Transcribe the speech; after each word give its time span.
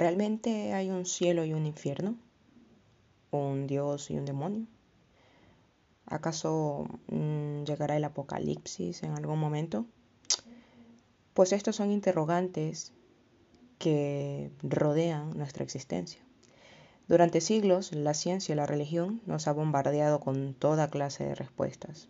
¿realmente 0.00 0.72
hay 0.72 0.88
un 0.88 1.04
cielo 1.04 1.44
y 1.44 1.52
un 1.52 1.66
infierno? 1.66 2.16
¿Un 3.30 3.66
Dios 3.66 4.10
y 4.10 4.16
un 4.16 4.24
demonio? 4.24 4.66
¿Acaso 6.06 6.86
mm, 7.08 7.64
llegará 7.64 7.98
el 7.98 8.04
apocalipsis 8.04 9.02
en 9.02 9.12
algún 9.12 9.38
momento? 9.38 9.84
Pues 11.34 11.52
estos 11.52 11.76
son 11.76 11.92
interrogantes 11.92 12.94
que 13.78 14.50
rodean 14.62 15.36
nuestra 15.36 15.64
existencia. 15.64 16.22
Durante 17.06 17.42
siglos, 17.42 17.92
la 17.92 18.14
ciencia 18.14 18.54
y 18.54 18.56
la 18.56 18.66
religión 18.66 19.20
nos 19.26 19.48
ha 19.48 19.52
bombardeado 19.52 20.18
con 20.18 20.54
toda 20.54 20.88
clase 20.88 21.24
de 21.24 21.34
respuestas. 21.34 22.08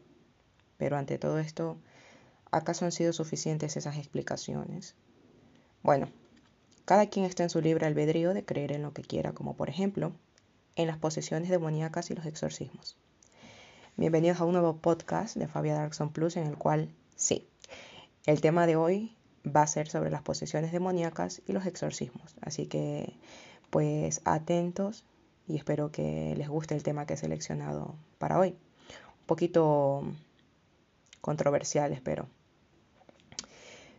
Pero 0.77 0.97
ante 0.97 1.19
todo 1.19 1.41
esto, 1.41 1.77
¿acaso 2.53 2.85
han 2.85 2.93
sido 2.93 3.13
suficientes 3.13 3.77
esas 3.77 3.97
explicaciones? 3.97 4.95
Bueno, 5.83 6.09
cada 6.91 7.07
quien 7.07 7.25
está 7.25 7.45
en 7.45 7.51
su 7.51 7.61
libre 7.61 7.87
albedrío 7.87 8.35
de 8.35 8.45
creer 8.45 8.73
en 8.73 8.83
lo 8.83 8.93
que 8.93 9.03
quiera, 9.03 9.31
como 9.31 9.55
por 9.55 9.69
ejemplo 9.69 10.11
en 10.75 10.89
las 10.89 10.99
posesiones 10.99 11.49
demoníacas 11.49 12.11
y 12.11 12.17
los 12.17 12.27
exorcismos. 12.27 12.97
Bienvenidos 13.97 14.41
a 14.41 14.45
un 14.45 14.55
nuevo 14.55 14.77
podcast 14.79 15.37
de 15.37 15.47
Fabia 15.47 15.75
Darkson 15.75 16.11
Plus 16.11 16.37
en 16.37 16.49
el 16.49 16.57
cual, 16.57 16.93
sí, 17.15 17.47
el 18.27 18.41
tema 18.41 18.67
de 18.67 18.75
hoy 18.75 19.17
va 19.47 19.63
a 19.63 19.69
ser 19.69 19.87
sobre 19.87 20.11
las 20.11 20.23
posesiones 20.23 20.73
demoníacas 20.73 21.43
y 21.47 21.53
los 21.53 21.65
exorcismos. 21.65 22.35
Así 22.41 22.67
que, 22.67 23.15
pues 23.71 24.21
atentos 24.25 25.05
y 25.47 25.59
espero 25.59 25.93
que 25.93 26.35
les 26.37 26.49
guste 26.49 26.75
el 26.75 26.83
tema 26.83 27.07
que 27.07 27.15
he 27.15 27.17
seleccionado 27.17 27.95
para 28.19 28.37
hoy. 28.37 28.49
Un 28.49 29.27
poquito 29.27 30.03
controversial, 31.21 31.93
espero. 31.93 32.27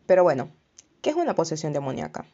Pero 0.05 0.23
bueno, 0.23 0.49
¿qué 1.01 1.11
es 1.11 1.15
una 1.15 1.35
posesión 1.35 1.71
demoníaca? 1.71 2.25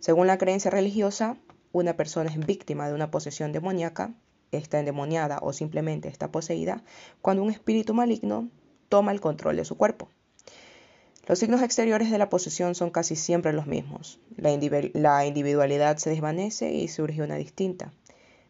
Según 0.00 0.28
la 0.28 0.38
creencia 0.38 0.70
religiosa, 0.70 1.36
una 1.72 1.96
persona 1.96 2.30
es 2.30 2.38
víctima 2.46 2.86
de 2.88 2.94
una 2.94 3.10
posesión 3.10 3.52
demoníaca, 3.52 4.14
está 4.52 4.78
endemoniada 4.78 5.40
o 5.42 5.52
simplemente 5.52 6.08
está 6.08 6.30
poseída 6.30 6.82
cuando 7.20 7.42
un 7.42 7.50
espíritu 7.50 7.94
maligno 7.94 8.48
toma 8.88 9.12
el 9.12 9.20
control 9.20 9.56
de 9.56 9.64
su 9.64 9.76
cuerpo. 9.76 10.08
Los 11.26 11.40
signos 11.40 11.62
exteriores 11.62 12.10
de 12.10 12.16
la 12.16 12.30
posesión 12.30 12.74
son 12.74 12.90
casi 12.90 13.16
siempre 13.16 13.52
los 13.52 13.66
mismos. 13.66 14.18
La, 14.36 15.26
individualidad 15.26 15.98
se 15.98 16.10
desvanece 16.10 16.72
y 16.72 16.88
surge 16.88 17.20
una 17.20 17.34
distinta, 17.34 17.92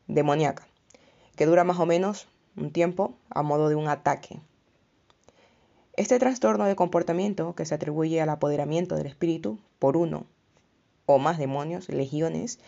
demoníaca, 0.07 0.69
que 1.35 1.47
dura 1.47 1.65
más 1.65 1.81
o 1.81 1.87
menos 1.87 2.29
un 2.57 2.73
tiempo 2.73 3.17
a 3.31 3.43
modo 3.43 3.69
de 3.69 3.75
un 3.75 3.89
ataque. 3.89 4.39
Este 5.97 6.21
trastorno 6.21 6.67
de 6.67 6.77
comportamiento, 6.77 7.57
que 7.57 7.65
se 7.65 7.75
atribuye 7.75 8.21
al 8.21 8.29
apoderamiento 8.29 8.95
del 8.95 9.07
espíritu 9.07 9.59
por 9.81 9.97
uno 9.97 10.27
o 11.09 11.19
más 11.19 11.39
demonios, 11.39 11.89
legiones, 11.89 12.59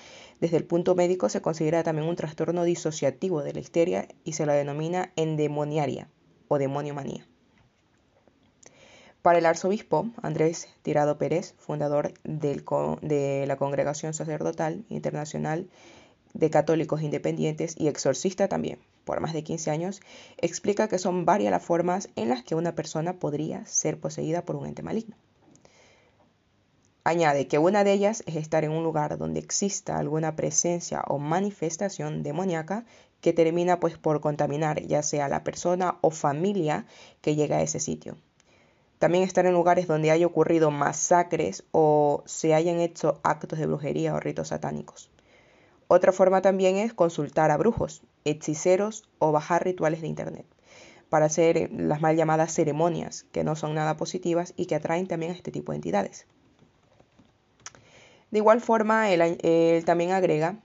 desde 0.40 0.56
el 0.56 0.64
punto 0.64 0.94
médico 0.94 1.28
se 1.28 1.42
considera 1.42 1.82
también 1.82 2.08
un 2.08 2.16
trastorno 2.16 2.64
disociativo 2.64 3.42
de 3.42 3.52
la 3.52 3.60
histeria 3.60 4.08
y 4.24 4.32
se 4.32 4.46
la 4.46 4.54
denomina 4.54 5.12
endemoniaria 5.14 6.08
o 6.48 6.56
demoniomanía. 6.56 7.26
Para 9.20 9.38
el 9.38 9.44
arzobispo 9.44 10.08
Andrés 10.22 10.68
Tirado 10.80 11.18
Pérez, 11.18 11.54
fundador 11.58 12.14
de 12.24 13.44
la 13.46 13.56
Congregación 13.56 14.14
Sacerdotal 14.14 14.86
Internacional 14.88 15.68
de 16.32 16.48
Católicos 16.48 17.02
Independientes 17.02 17.74
y 17.78 17.88
exorcista 17.88 18.48
también, 18.48 18.78
por 19.04 19.20
más 19.20 19.34
de 19.34 19.44
15 19.44 19.70
años, 19.70 20.00
explica 20.38 20.88
que 20.88 20.98
son 20.98 21.26
varias 21.26 21.50
las 21.50 21.62
formas 21.62 22.08
en 22.16 22.30
las 22.30 22.42
que 22.42 22.54
una 22.54 22.74
persona 22.74 23.18
podría 23.18 23.66
ser 23.66 24.00
poseída 24.00 24.46
por 24.46 24.56
un 24.56 24.66
ente 24.66 24.82
maligno. 24.82 25.14
Añade 27.02 27.48
que 27.48 27.58
una 27.58 27.82
de 27.82 27.92
ellas 27.92 28.22
es 28.26 28.36
estar 28.36 28.62
en 28.62 28.72
un 28.72 28.84
lugar 28.84 29.16
donde 29.16 29.40
exista 29.40 29.96
alguna 29.96 30.36
presencia 30.36 31.02
o 31.08 31.18
manifestación 31.18 32.22
demoníaca 32.22 32.84
que 33.22 33.32
termina 33.32 33.80
pues 33.80 33.96
por 33.96 34.20
contaminar 34.20 34.82
ya 34.82 35.02
sea 35.02 35.28
la 35.28 35.42
persona 35.42 35.96
o 36.02 36.10
familia 36.10 36.86
que 37.22 37.36
llega 37.36 37.56
a 37.56 37.62
ese 37.62 37.80
sitio. 37.80 38.16
También 38.98 39.24
estar 39.24 39.46
en 39.46 39.54
lugares 39.54 39.86
donde 39.86 40.10
haya 40.10 40.26
ocurrido 40.26 40.70
masacres 40.70 41.64
o 41.72 42.22
se 42.26 42.52
hayan 42.52 42.80
hecho 42.80 43.18
actos 43.22 43.58
de 43.58 43.66
brujería 43.66 44.14
o 44.14 44.20
ritos 44.20 44.48
satánicos. 44.48 45.10
Otra 45.88 46.12
forma 46.12 46.42
también 46.42 46.76
es 46.76 46.92
consultar 46.92 47.50
a 47.50 47.56
brujos, 47.56 48.02
hechiceros 48.26 49.08
o 49.18 49.32
bajar 49.32 49.64
rituales 49.64 50.02
de 50.02 50.08
Internet 50.08 50.46
para 51.08 51.26
hacer 51.26 51.70
las 51.72 52.00
mal 52.00 52.14
llamadas 52.14 52.52
ceremonias, 52.52 53.24
que 53.32 53.42
no 53.42 53.56
son 53.56 53.74
nada 53.74 53.96
positivas 53.96 54.52
y 54.56 54.66
que 54.66 54.76
atraen 54.76 55.08
también 55.08 55.32
a 55.32 55.34
este 55.34 55.50
tipo 55.50 55.72
de 55.72 55.76
entidades. 55.76 56.26
De 58.30 58.38
igual 58.38 58.60
forma, 58.60 59.10
él, 59.10 59.84
también 59.84 60.12
agrega 60.12 60.56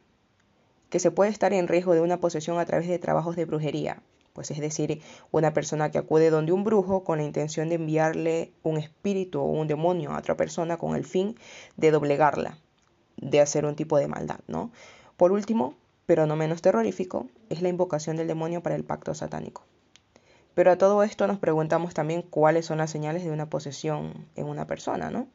que 0.90 1.00
se 1.00 1.12
puede 1.12 1.32
estar 1.32 1.54
en 1.54 1.68
riesgo 1.68 1.94
de 1.94 2.02
una 2.02 2.20
posesión 2.20 2.60
a 2.60 2.66
través 2.66 2.88
de 2.88 3.00
trabajos 3.00 3.36
de 3.36 3.46
brujería, 3.46 4.02
pues 4.34 4.52
es 4.52 4.60
decir, 4.60 5.02
una 5.32 5.54
persona 5.54 5.92
que 5.92 5.98
acude 5.98 6.30
donde 6.30 6.52
un 6.52 6.64
brujo 6.64 7.04
con 7.04 7.18
la 7.18 7.24
intención 7.24 7.70
de 7.70 7.76
enviarle 7.76 8.52
un 8.64 8.78
espíritu 8.78 9.40
o 9.40 9.46
un 9.46 9.68
demonio 9.68 10.12
a 10.12 10.20
otra 10.20 10.38
persona 10.38 10.78
con 10.78 10.96
el 10.96 11.06
fin 11.06 11.38
de 11.76 11.92
doblegarla, 11.92 12.60
de 13.18 13.42
hacer 13.42 13.66
un 13.66 13.76
tipo 13.76 13.98
de 13.98 14.08
maldad, 14.08 14.40
¿no? 14.48 14.72
Por 15.18 15.32
último, 15.32 15.76
pero 16.06 16.28
no 16.28 16.36
menos 16.36 16.62
terrorífico, 16.62 17.28
es 17.50 17.62
la 17.62 17.70
invocación 17.70 18.16
del 18.16 18.28
demonio 18.28 18.62
para 18.62 18.76
el 18.76 18.84
pacto 18.84 19.16
satánico. 19.16 19.64
Pero 20.54 20.72
a 20.72 20.78
todo 20.78 21.04
esto 21.04 21.28
nos 21.28 21.40
preguntamos 21.40 21.94
también 21.94 22.22
cuáles 22.22 22.66
son 22.66 22.78
las 22.78 22.90
señales 22.90 23.26
de 23.26 23.32
una 23.32 23.50
posesión 23.50 24.26
en 24.36 24.46
una 24.48 24.68
persona, 24.68 25.10
¿no? 25.12 25.28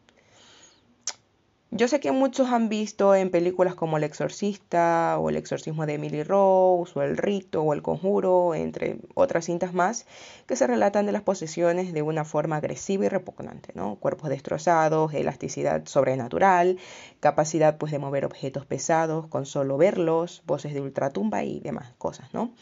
Yo 1.73 1.87
sé 1.87 2.01
que 2.01 2.11
muchos 2.11 2.51
han 2.51 2.69
visto 2.69 3.15
en 3.15 3.31
películas 3.31 3.77
como 3.77 3.97
El 3.97 4.03
Exorcista 4.03 5.17
o 5.21 5.31
El 5.31 5.37
Exorcismo 5.37 5.87
de 5.87 5.95
Emily 5.95 6.25
Rose 6.25 6.99
o 6.99 7.03
El 7.03 7.17
Rito 7.17 7.63
o 7.63 7.73
El 7.73 7.81
Conjuro, 7.81 8.57
entre 8.57 8.97
otras 9.15 9.45
cintas 9.45 9.73
más, 9.73 10.05
que 10.49 10.57
se 10.57 10.67
relatan 10.67 11.07
de 11.07 11.13
las 11.13 11.23
posesiones 11.23 11.93
de 11.93 12.03
una 12.03 12.25
forma 12.25 12.57
agresiva 12.57 13.05
y 13.05 13.09
repugnante, 13.09 13.73
¿no? 13.77 13.95
Cuerpos 14.01 14.31
destrozados, 14.31 15.15
elasticidad 15.15 15.87
sobrenatural, 15.87 16.77
capacidad 17.21 17.79
pues 17.79 17.93
de 17.93 18.01
mover 18.01 18.25
objetos 18.25 18.67
pesados 18.67 19.29
con 19.29 19.47
solo 19.47 19.77
verlos, 19.77 20.43
voces 20.47 20.75
de 20.75 20.81
ultratumba 20.81 21.45
y 21.45 21.61
demás 21.61 21.93
cosas, 21.99 22.35
¿no? 22.35 22.53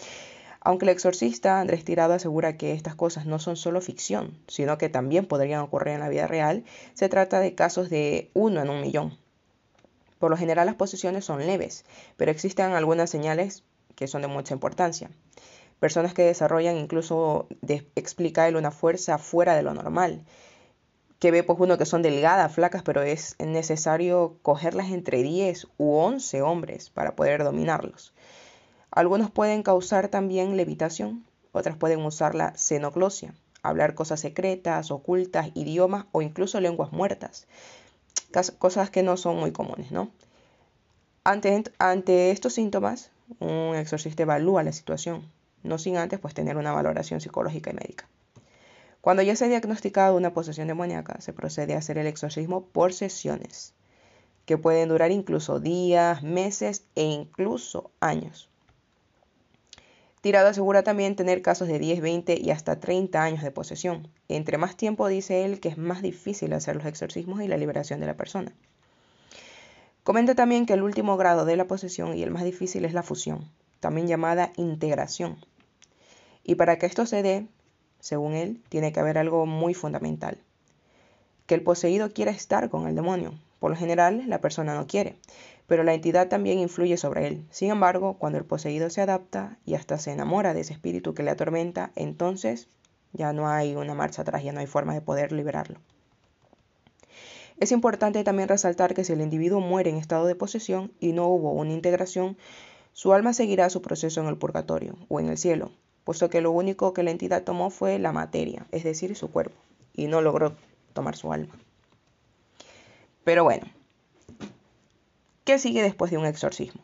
Aunque 0.60 0.84
el 0.84 0.90
exorcista 0.90 1.60
Andrés 1.60 1.84
Tirado 1.84 2.14
asegura 2.14 2.56
que 2.56 2.72
estas 2.72 2.94
cosas 2.94 3.26
no 3.26 3.38
son 3.38 3.56
solo 3.56 3.80
ficción, 3.80 4.38
sino 4.48 4.76
que 4.76 4.88
también 4.88 5.26
podrían 5.26 5.60
ocurrir 5.60 5.94
en 5.94 6.00
la 6.00 6.08
vida 6.08 6.26
real, 6.26 6.64
se 6.94 7.08
trata 7.08 7.40
de 7.40 7.54
casos 7.54 7.90
de 7.90 8.30
uno 8.34 8.60
en 8.60 8.70
un 8.70 8.80
millón. 8.80 9.16
Por 10.18 10.30
lo 10.30 10.36
general 10.36 10.66
las 10.66 10.74
posesiones 10.74 11.24
son 11.24 11.46
leves, 11.46 11.84
pero 12.16 12.30
existen 12.30 12.72
algunas 12.72 13.08
señales 13.08 13.62
que 13.94 14.08
son 14.08 14.22
de 14.22 14.28
mucha 14.28 14.54
importancia. 14.54 15.10
Personas 15.78 16.12
que 16.12 16.22
desarrollan 16.22 16.76
incluso, 16.76 17.46
explica 17.94 18.48
él, 18.48 18.56
una 18.56 18.72
fuerza 18.72 19.18
fuera 19.18 19.54
de 19.54 19.62
lo 19.62 19.74
normal, 19.74 20.24
que 21.20 21.30
ve 21.30 21.44
pues 21.44 21.58
uno 21.60 21.78
que 21.78 21.86
son 21.86 22.02
delgadas, 22.02 22.52
flacas, 22.52 22.82
pero 22.82 23.02
es 23.02 23.36
necesario 23.38 24.38
cogerlas 24.42 24.90
entre 24.90 25.22
10 25.22 25.68
u 25.76 25.94
11 25.96 26.42
hombres 26.42 26.90
para 26.90 27.14
poder 27.14 27.44
dominarlos. 27.44 28.12
Algunos 28.98 29.30
pueden 29.30 29.62
causar 29.62 30.08
también 30.08 30.56
levitación, 30.56 31.24
otras 31.52 31.76
pueden 31.76 32.04
usar 32.04 32.34
la 32.34 32.52
xenoglosia, 32.56 33.32
hablar 33.62 33.94
cosas 33.94 34.18
secretas, 34.18 34.90
ocultas, 34.90 35.52
idiomas 35.54 36.06
o 36.10 36.20
incluso 36.20 36.58
lenguas 36.60 36.90
muertas, 36.90 37.46
cosas 38.58 38.90
que 38.90 39.04
no 39.04 39.16
son 39.16 39.36
muy 39.36 39.52
comunes, 39.52 39.92
¿no? 39.92 40.10
Ante, 41.22 41.62
ante 41.78 42.32
estos 42.32 42.54
síntomas, 42.54 43.12
un 43.38 43.76
exorcista 43.76 44.24
evalúa 44.24 44.64
la 44.64 44.72
situación, 44.72 45.30
no 45.62 45.78
sin 45.78 45.96
antes 45.96 46.18
pues 46.18 46.34
tener 46.34 46.56
una 46.56 46.72
valoración 46.72 47.20
psicológica 47.20 47.70
y 47.70 47.74
médica. 47.74 48.08
Cuando 49.00 49.22
ya 49.22 49.36
se 49.36 49.44
ha 49.44 49.48
diagnosticado 49.48 50.16
una 50.16 50.34
posesión 50.34 50.66
demoníaca, 50.66 51.20
se 51.20 51.32
procede 51.32 51.76
a 51.76 51.78
hacer 51.78 51.98
el 51.98 52.08
exorcismo 52.08 52.64
por 52.64 52.92
sesiones, 52.92 53.74
que 54.44 54.58
pueden 54.58 54.88
durar 54.88 55.12
incluso 55.12 55.60
días, 55.60 56.24
meses 56.24 56.82
e 56.96 57.04
incluso 57.04 57.92
años. 58.00 58.50
Tirado 60.20 60.48
asegura 60.48 60.82
también 60.82 61.14
tener 61.14 61.42
casos 61.42 61.68
de 61.68 61.78
10, 61.78 62.00
20 62.00 62.38
y 62.40 62.50
hasta 62.50 62.80
30 62.80 63.22
años 63.22 63.42
de 63.42 63.52
posesión. 63.52 64.08
Entre 64.28 64.58
más 64.58 64.76
tiempo 64.76 65.06
dice 65.06 65.44
él 65.44 65.60
que 65.60 65.68
es 65.68 65.78
más 65.78 66.02
difícil 66.02 66.52
hacer 66.52 66.74
los 66.74 66.86
exorcismos 66.86 67.40
y 67.40 67.48
la 67.48 67.56
liberación 67.56 68.00
de 68.00 68.06
la 68.06 68.16
persona. 68.16 68.52
Comenta 70.02 70.34
también 70.34 70.66
que 70.66 70.72
el 70.72 70.82
último 70.82 71.16
grado 71.16 71.44
de 71.44 71.56
la 71.56 71.66
posesión 71.66 72.16
y 72.16 72.22
el 72.22 72.32
más 72.32 72.42
difícil 72.42 72.84
es 72.84 72.94
la 72.94 73.02
fusión, 73.04 73.48
también 73.78 74.08
llamada 74.08 74.52
integración. 74.56 75.36
Y 76.42 76.56
para 76.56 76.78
que 76.78 76.86
esto 76.86 77.06
se 77.06 77.22
dé, 77.22 77.46
según 78.00 78.32
él, 78.32 78.60
tiene 78.70 78.92
que 78.92 79.00
haber 79.00 79.18
algo 79.18 79.46
muy 79.46 79.74
fundamental. 79.74 80.38
Que 81.46 81.54
el 81.54 81.62
poseído 81.62 82.12
quiera 82.12 82.32
estar 82.32 82.70
con 82.70 82.88
el 82.88 82.94
demonio. 82.94 83.34
Por 83.60 83.70
lo 83.70 83.76
general, 83.76 84.24
la 84.26 84.40
persona 84.40 84.74
no 84.74 84.86
quiere 84.86 85.16
pero 85.68 85.84
la 85.84 85.92
entidad 85.92 86.28
también 86.28 86.58
influye 86.58 86.96
sobre 86.96 87.28
él. 87.28 87.46
Sin 87.50 87.70
embargo, 87.70 88.14
cuando 88.14 88.38
el 88.38 88.46
poseído 88.46 88.88
se 88.88 89.02
adapta 89.02 89.58
y 89.66 89.74
hasta 89.74 89.98
se 89.98 90.10
enamora 90.10 90.54
de 90.54 90.62
ese 90.62 90.72
espíritu 90.72 91.12
que 91.12 91.22
le 91.22 91.30
atormenta, 91.30 91.92
entonces 91.94 92.68
ya 93.12 93.34
no 93.34 93.48
hay 93.48 93.76
una 93.76 93.94
marcha 93.94 94.22
atrás, 94.22 94.42
ya 94.42 94.52
no 94.52 94.60
hay 94.60 94.66
forma 94.66 94.94
de 94.94 95.02
poder 95.02 95.30
liberarlo. 95.30 95.78
Es 97.60 97.70
importante 97.70 98.24
también 98.24 98.48
resaltar 98.48 98.94
que 98.94 99.04
si 99.04 99.12
el 99.12 99.20
individuo 99.20 99.60
muere 99.60 99.90
en 99.90 99.96
estado 99.96 100.26
de 100.26 100.34
posesión 100.34 100.90
y 101.00 101.12
no 101.12 101.26
hubo 101.28 101.52
una 101.52 101.72
integración, 101.72 102.38
su 102.94 103.12
alma 103.12 103.34
seguirá 103.34 103.68
su 103.68 103.82
proceso 103.82 104.22
en 104.22 104.28
el 104.28 104.38
purgatorio 104.38 104.96
o 105.08 105.20
en 105.20 105.28
el 105.28 105.36
cielo, 105.36 105.70
puesto 106.04 106.30
que 106.30 106.40
lo 106.40 106.50
único 106.50 106.94
que 106.94 107.02
la 107.02 107.10
entidad 107.10 107.42
tomó 107.42 107.68
fue 107.68 107.98
la 107.98 108.12
materia, 108.12 108.66
es 108.72 108.84
decir, 108.84 109.14
su 109.16 109.30
cuerpo, 109.30 109.56
y 109.92 110.06
no 110.06 110.22
logró 110.22 110.56
tomar 110.94 111.14
su 111.14 111.30
alma. 111.30 111.54
Pero 113.24 113.44
bueno, 113.44 113.66
¿qué 115.48 115.58
sigue 115.58 115.80
después 115.80 116.10
de 116.10 116.18
un 116.18 116.26
exorcismo? 116.26 116.82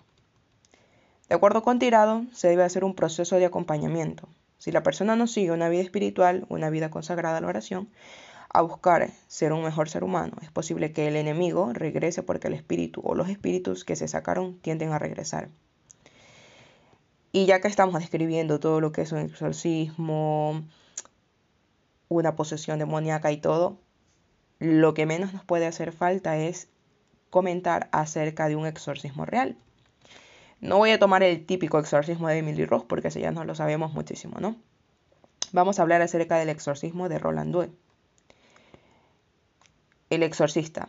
De 1.29 1.35
acuerdo 1.35 1.63
con 1.63 1.79
Tirado, 1.79 2.25
se 2.33 2.49
debe 2.49 2.63
hacer 2.63 2.83
un 2.83 2.95
proceso 2.95 3.37
de 3.37 3.45
acompañamiento. 3.45 4.27
Si 4.57 4.73
la 4.73 4.83
persona 4.83 5.17
no 5.17 5.27
sigue 5.27 5.51
una 5.51 5.69
vida 5.69 5.83
espiritual, 5.83 6.47
una 6.49 6.71
vida 6.71 6.89
consagrada 6.89 7.37
a 7.37 7.41
la 7.43 7.49
oración, 7.49 7.91
a 8.49 8.63
buscar 8.63 9.11
ser 9.27 9.53
un 9.53 9.65
mejor 9.65 9.91
ser 9.91 10.03
humano, 10.03 10.39
es 10.41 10.51
posible 10.51 10.95
que 10.95 11.09
el 11.09 11.17
enemigo 11.17 11.75
regrese 11.75 12.23
porque 12.23 12.49
el 12.49 12.55
espíritu 12.55 13.03
o 13.05 13.15
los 13.15 13.29
espíritus 13.29 13.85
que 13.85 13.97
se 13.97 14.09
sacaron 14.09 14.59
tienden 14.61 14.93
a 14.93 14.99
regresar. 14.99 15.51
Y 17.33 17.45
ya 17.45 17.61
que 17.61 17.69
estamos 17.69 18.01
describiendo 18.01 18.61
todo 18.61 18.81
lo 18.81 18.93
que 18.93 19.03
es 19.03 19.13
un 19.13 19.19
exorcismo, 19.19 20.65
una 22.09 22.35
posesión 22.35 22.79
demoníaca 22.79 23.31
y 23.31 23.37
todo, 23.37 23.77
lo 24.59 24.95
que 24.95 25.05
menos 25.05 25.35
nos 25.35 25.45
puede 25.45 25.67
hacer 25.67 25.93
falta 25.93 26.39
es 26.39 26.69
comentar 27.35 27.89
acerca 27.91 28.47
de 28.47 28.55
un 28.55 28.65
exorcismo 28.65 29.25
real. 29.25 29.57
No 30.61 30.79
voy 30.79 30.93
a 30.93 31.01
tomar 31.01 31.25
el 31.25 31.45
típico 31.45 31.81
exorcismo 31.81 32.29
de 32.29 32.39
Emily 32.39 32.65
Ross 32.65 32.85
porque 32.85 33.09
ese 33.09 33.21
ya 33.21 33.33
no 33.33 33.43
lo 33.43 33.57
sabemos 33.57 33.93
muchísimo, 33.93 34.39
¿no? 34.39 34.55
Vamos 35.51 35.81
a 35.81 35.83
hablar 35.83 36.01
acerca 36.01 36.37
del 36.37 36.49
exorcismo 36.49 37.09
de 37.09 37.19
Roland 37.19 37.53
Due. 37.53 37.71
El 40.11 40.23
exorcista, 40.23 40.89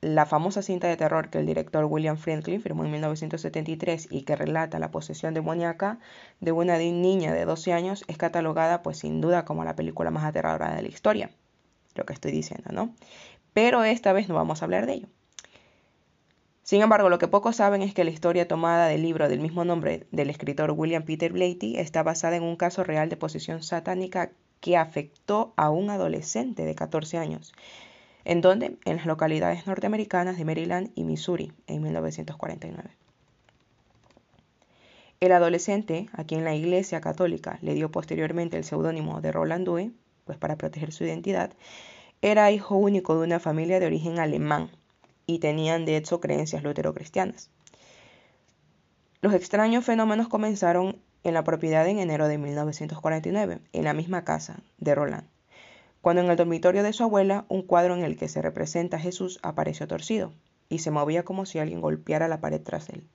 la 0.00 0.26
famosa 0.26 0.62
cinta 0.62 0.88
de 0.88 0.96
terror 0.96 1.30
que 1.30 1.38
el 1.38 1.46
director 1.46 1.84
William 1.84 2.16
Friedkin 2.16 2.60
firmó 2.60 2.84
en 2.84 2.90
1973 2.90 4.08
y 4.10 4.22
que 4.22 4.34
relata 4.34 4.80
la 4.80 4.90
posesión 4.90 5.32
demoníaca 5.32 6.00
de 6.40 6.50
una 6.50 6.76
niña 6.76 7.32
de 7.32 7.44
12 7.44 7.72
años 7.72 8.02
es 8.08 8.18
catalogada 8.18 8.82
pues 8.82 8.98
sin 8.98 9.20
duda 9.20 9.44
como 9.44 9.64
la 9.64 9.76
película 9.76 10.10
más 10.10 10.24
aterradora 10.24 10.74
de 10.74 10.82
la 10.82 10.88
historia. 10.88 11.30
Lo 11.94 12.04
que 12.04 12.14
estoy 12.14 12.32
diciendo, 12.32 12.72
¿no? 12.72 12.92
Pero 13.52 13.84
esta 13.84 14.12
vez 14.12 14.28
no 14.28 14.34
vamos 14.34 14.60
a 14.60 14.64
hablar 14.64 14.86
de 14.86 14.94
ello. 14.94 15.08
Sin 16.64 16.80
embargo, 16.80 17.10
lo 17.10 17.18
que 17.18 17.28
pocos 17.28 17.56
saben 17.56 17.82
es 17.82 17.92
que 17.92 18.04
la 18.04 18.10
historia 18.10 18.48
tomada 18.48 18.86
del 18.86 19.02
libro 19.02 19.28
del 19.28 19.38
mismo 19.38 19.66
nombre 19.66 20.06
del 20.12 20.30
escritor 20.30 20.72
William 20.72 21.04
Peter 21.04 21.30
Blatty 21.30 21.76
está 21.76 22.02
basada 22.02 22.36
en 22.36 22.42
un 22.42 22.56
caso 22.56 22.82
real 22.82 23.10
de 23.10 23.18
posesión 23.18 23.62
satánica 23.62 24.32
que 24.60 24.78
afectó 24.78 25.52
a 25.56 25.68
un 25.68 25.90
adolescente 25.90 26.64
de 26.64 26.74
14 26.74 27.18
años 27.18 27.52
¿En 28.24 28.40
dónde? 28.40 28.78
En 28.86 28.96
las 28.96 29.04
localidades 29.04 29.66
norteamericanas 29.66 30.38
de 30.38 30.46
Maryland 30.46 30.90
y 30.94 31.04
Missouri 31.04 31.52
en 31.66 31.82
1949. 31.82 32.88
El 35.20 35.32
adolescente, 35.32 36.08
a 36.14 36.24
quien 36.24 36.44
la 36.44 36.54
Iglesia 36.54 37.02
Católica 37.02 37.58
le 37.60 37.74
dio 37.74 37.90
posteriormente 37.90 38.56
el 38.56 38.64
seudónimo 38.64 39.20
de 39.20 39.32
Roland 39.32 39.66
Due, 39.66 39.90
pues 40.24 40.38
para 40.38 40.56
proteger 40.56 40.92
su 40.92 41.04
identidad, 41.04 41.52
era 42.22 42.50
hijo 42.50 42.76
único 42.76 43.18
de 43.18 43.26
una 43.26 43.40
familia 43.40 43.78
de 43.78 43.86
origen 43.86 44.18
alemán 44.18 44.70
y 45.26 45.38
tenían 45.38 45.84
de 45.84 45.96
hecho 45.96 46.20
creencias 46.20 46.62
luterocristianas. 46.62 47.50
Los 49.20 49.34
extraños 49.34 49.84
fenómenos 49.84 50.28
comenzaron 50.28 50.98
en 51.22 51.34
la 51.34 51.44
propiedad 51.44 51.86
en 51.88 51.98
enero 51.98 52.28
de 52.28 52.38
1949, 52.38 53.60
en 53.72 53.84
la 53.84 53.94
misma 53.94 54.24
casa 54.24 54.58
de 54.78 54.94
Roland 54.94 55.26
cuando 56.04 56.20
en 56.20 56.28
el 56.28 56.36
dormitorio 56.36 56.82
de 56.82 56.92
su 56.92 57.02
abuela 57.02 57.46
un 57.48 57.62
cuadro 57.62 57.94
en 57.94 58.04
el 58.04 58.18
que 58.18 58.28
se 58.28 58.42
representa 58.42 58.98
a 58.98 59.00
Jesús 59.00 59.40
apareció 59.42 59.88
torcido 59.88 60.34
y 60.68 60.80
se 60.80 60.90
movía 60.90 61.24
como 61.24 61.46
si 61.46 61.58
alguien 61.58 61.80
golpeara 61.80 62.28
la 62.28 62.42
pared 62.42 62.60
tras 62.60 62.90
él. 62.90 63.08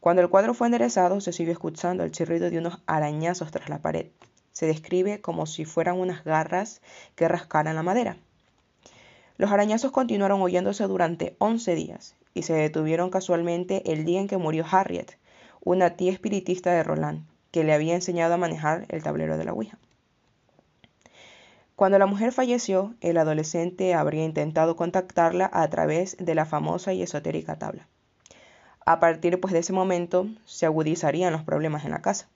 Cuando 0.00 0.22
el 0.22 0.28
cuadro 0.28 0.54
fue 0.54 0.66
enderezado, 0.66 1.20
se 1.20 1.32
siguió 1.32 1.52
escuchando 1.52 2.02
el 2.02 2.10
chirrido 2.10 2.50
de 2.50 2.58
unos 2.58 2.82
arañazos 2.86 3.52
tras 3.52 3.68
la 3.68 3.78
pared. 3.78 4.06
Se 4.50 4.66
describe 4.66 5.20
como 5.20 5.46
si 5.46 5.64
fueran 5.64 6.00
unas 6.00 6.24
garras 6.24 6.82
que 7.14 7.28
rascaran 7.28 7.76
la 7.76 7.84
madera. 7.84 8.16
Los 9.40 9.52
arañazos 9.52 9.90
continuaron 9.90 10.42
oyéndose 10.42 10.84
durante 10.84 11.34
11 11.38 11.74
días 11.74 12.14
y 12.34 12.42
se 12.42 12.52
detuvieron 12.52 13.08
casualmente 13.08 13.90
el 13.90 14.04
día 14.04 14.20
en 14.20 14.28
que 14.28 14.36
murió 14.36 14.66
Harriet, 14.70 15.16
una 15.64 15.96
tía 15.96 16.12
espiritista 16.12 16.72
de 16.72 16.82
Roland, 16.82 17.24
que 17.50 17.64
le 17.64 17.72
había 17.72 17.94
enseñado 17.94 18.34
a 18.34 18.36
manejar 18.36 18.84
el 18.90 19.02
tablero 19.02 19.38
de 19.38 19.44
la 19.46 19.54
Ouija. 19.54 19.78
Cuando 21.74 21.98
la 21.98 22.04
mujer 22.04 22.32
falleció, 22.32 22.94
el 23.00 23.16
adolescente 23.16 23.94
habría 23.94 24.26
intentado 24.26 24.76
contactarla 24.76 25.48
a 25.50 25.66
través 25.70 26.18
de 26.18 26.34
la 26.34 26.44
famosa 26.44 26.92
y 26.92 27.00
esotérica 27.00 27.58
tabla. 27.58 27.88
A 28.84 29.00
partir 29.00 29.40
pues, 29.40 29.54
de 29.54 29.60
ese 29.60 29.72
momento 29.72 30.26
se 30.44 30.66
agudizarían 30.66 31.32
los 31.32 31.44
problemas 31.44 31.86
en 31.86 31.92
la 31.92 32.02
casa. 32.02 32.28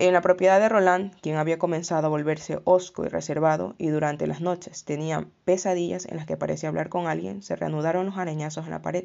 En 0.00 0.12
la 0.12 0.22
propiedad 0.22 0.58
de 0.58 0.68
Roland, 0.68 1.14
quien 1.20 1.36
había 1.36 1.58
comenzado 1.58 2.06
a 2.06 2.10
volverse 2.10 2.60
hosco 2.64 3.04
y 3.04 3.08
reservado 3.08 3.76
y 3.78 3.88
durante 3.88 4.26
las 4.26 4.40
noches 4.40 4.84
tenía 4.84 5.28
pesadillas 5.44 6.06
en 6.06 6.16
las 6.16 6.26
que 6.26 6.36
parecía 6.36 6.68
hablar 6.68 6.88
con 6.88 7.06
alguien, 7.06 7.42
se 7.42 7.54
reanudaron 7.54 8.06
los 8.06 8.18
arañazos 8.18 8.64
en 8.64 8.72
la 8.72 8.82
pared. 8.82 9.04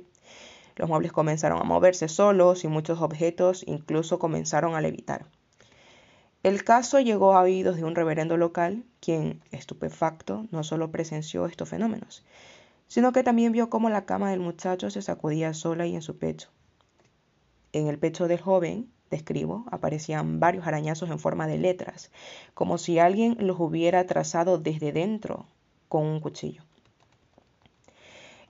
Los 0.75 0.89
muebles 0.89 1.11
comenzaron 1.11 1.59
a 1.59 1.63
moverse 1.63 2.07
solos 2.07 2.63
y 2.63 2.67
muchos 2.69 3.01
objetos 3.01 3.63
incluso 3.67 4.17
comenzaron 4.17 4.73
a 4.73 4.81
levitar. 4.81 5.27
El 6.41 6.63
caso 6.63 6.99
llegó 6.99 7.33
a 7.33 7.41
oídos 7.41 7.75
de 7.75 7.83
un 7.83 7.95
reverendo 7.95 8.37
local, 8.37 8.83
quien, 9.01 9.41
estupefacto, 9.51 10.47
no 10.51 10.63
solo 10.63 10.89
presenció 10.89 11.45
estos 11.45 11.69
fenómenos, 11.69 12.25
sino 12.87 13.11
que 13.11 13.23
también 13.23 13.51
vio 13.51 13.69
cómo 13.69 13.89
la 13.89 14.05
cama 14.05 14.31
del 14.31 14.39
muchacho 14.39 14.89
se 14.89 15.01
sacudía 15.03 15.53
sola 15.53 15.85
y 15.85 15.93
en 15.95 16.01
su 16.01 16.17
pecho. 16.17 16.49
En 17.73 17.87
el 17.87 17.99
pecho 17.99 18.27
del 18.27 18.39
joven, 18.39 18.89
describo, 19.09 19.65
aparecían 19.71 20.39
varios 20.39 20.67
arañazos 20.67 21.09
en 21.09 21.19
forma 21.19 21.47
de 21.47 21.57
letras, 21.57 22.11
como 22.53 22.77
si 22.77 22.99
alguien 22.99 23.37
los 23.39 23.59
hubiera 23.59 24.05
trazado 24.05 24.57
desde 24.57 24.91
dentro 24.91 25.45
con 25.87 26.05
un 26.05 26.19
cuchillo. 26.19 26.63